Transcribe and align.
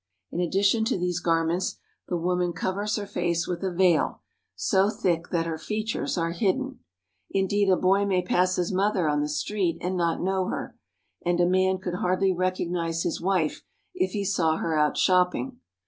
In 0.31 0.39
addition 0.39 0.83
to 0.85 0.97
these 0.97 1.19
garments, 1.19 1.77
the 2.07 2.17
woman 2.17 2.53
covers 2.53 2.95
her 2.95 3.05
face 3.05 3.45
with 3.47 3.63
a 3.63 3.71
veil, 3.71 4.21
so 4.55 4.89
thick 4.89 5.29
that 5.29 5.45
her 5.45 5.59
features 5.59 6.17
are 6.17 6.31
hidden. 6.31 6.79
Indeed, 7.29 7.69
a 7.69 7.77
boy 7.77 8.05
may 8.07 8.23
pass 8.23 8.55
his 8.55 8.73
mother 8.73 9.07
on 9.07 9.21
the 9.21 9.29
street 9.29 9.77
and 9.79 9.95
not 9.95 10.19
know 10.19 10.47
her, 10.47 10.75
and 11.23 11.39
a 11.39 11.45
man 11.45 11.77
could 11.77 11.97
hardly 11.99 12.33
recognize 12.33 13.03
his 13.03 13.21
wife 13.21 13.61
if 13.93 14.13
he 14.13 14.25
saw 14.25 14.57
her 14.57 14.75
out 14.75 14.97
shopping. 14.97 15.59